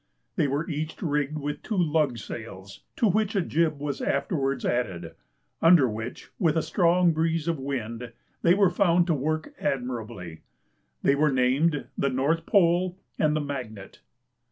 They 0.35 0.47
were 0.47 0.67
each 0.67 0.99
rigged 1.03 1.37
with 1.37 1.61
two 1.61 1.77
lug 1.77 2.17
sails, 2.17 2.81
to 2.95 3.07
which 3.07 3.35
a 3.35 3.41
jib 3.43 3.79
was 3.79 4.01
afterwards 4.01 4.65
added; 4.65 5.11
under 5.61 5.87
which, 5.87 6.31
with 6.39 6.57
a 6.57 6.63
strong 6.63 7.11
breeze 7.13 7.47
of 7.47 7.59
wind, 7.59 8.11
they 8.41 8.55
were 8.55 8.71
found 8.71 9.05
to 9.05 9.13
work 9.13 9.53
admirably. 9.59 10.41
They 11.03 11.13
were 11.13 11.31
named 11.31 11.85
the 11.95 12.09
"North 12.09 12.47
Pole" 12.47 12.97
and 13.19 13.35
the 13.35 13.41
"Magnet." 13.41 14.01